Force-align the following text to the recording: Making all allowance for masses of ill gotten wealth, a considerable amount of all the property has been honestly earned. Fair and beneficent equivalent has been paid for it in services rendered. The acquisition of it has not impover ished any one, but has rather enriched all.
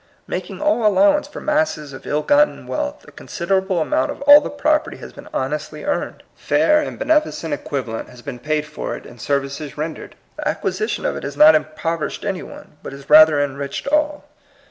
Making 0.25 0.59
all 0.59 0.83
allowance 0.83 1.27
for 1.27 1.39
masses 1.39 1.93
of 1.93 2.07
ill 2.07 2.23
gotten 2.23 2.65
wealth, 2.65 3.07
a 3.07 3.11
considerable 3.11 3.81
amount 3.81 4.09
of 4.09 4.19
all 4.23 4.41
the 4.41 4.49
property 4.49 4.97
has 4.97 5.13
been 5.13 5.29
honestly 5.31 5.83
earned. 5.85 6.23
Fair 6.35 6.81
and 6.81 6.97
beneficent 6.97 7.53
equivalent 7.53 8.09
has 8.09 8.23
been 8.23 8.39
paid 8.39 8.65
for 8.65 8.95
it 8.95 9.05
in 9.05 9.19
services 9.19 9.77
rendered. 9.77 10.15
The 10.37 10.47
acquisition 10.47 11.05
of 11.05 11.15
it 11.17 11.23
has 11.23 11.37
not 11.37 11.53
impover 11.53 12.07
ished 12.07 12.25
any 12.25 12.41
one, 12.41 12.77
but 12.81 12.93
has 12.93 13.11
rather 13.11 13.39
enriched 13.39 13.85
all. 13.89 14.25